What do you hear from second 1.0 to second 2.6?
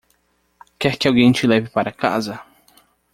alguém te leve para casa?